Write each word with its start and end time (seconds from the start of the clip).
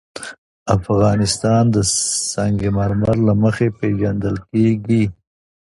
افغانستان 0.77 1.63
د 1.75 1.77
سنگ 2.33 2.59
مرمر 2.77 3.15
له 3.27 3.33
مخې 3.43 3.67
پېژندل 3.79 4.35
کېږي. 4.49 5.03